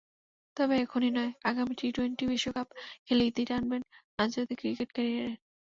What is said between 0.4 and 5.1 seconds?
তবে এখনই নয়, আগামী টি-টোয়েন্টি বিশ্বকাপ খেলেই ইতি টানবেন আন্তর্জাতিক ক্রিকেট